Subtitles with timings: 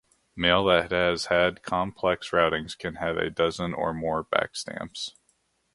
[0.35, 5.11] Mail that has had complex routings can have a dozen or more backstamps.